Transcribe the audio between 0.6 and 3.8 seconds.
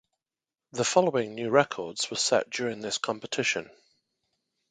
The following new records were set during this competition.